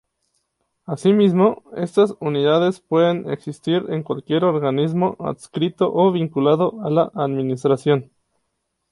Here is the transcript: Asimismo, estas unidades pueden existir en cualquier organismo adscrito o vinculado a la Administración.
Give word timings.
Asimismo, 0.87 1.61
estas 1.75 2.15
unidades 2.21 2.79
pueden 2.81 3.29
existir 3.29 3.85
en 3.89 4.01
cualquier 4.01 4.45
organismo 4.45 5.15
adscrito 5.19 5.93
o 5.93 6.11
vinculado 6.11 6.81
a 6.83 6.89
la 6.89 7.11
Administración. 7.13 8.09